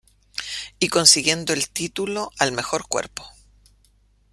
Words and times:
Y 0.79 0.87
consiguiendo 0.87 1.53
el 1.53 1.69
título 1.69 2.31
al 2.39 2.53
mejor 2.53 2.87
cuerpo. 2.87 3.23